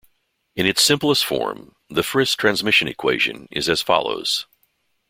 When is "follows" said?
3.83-4.47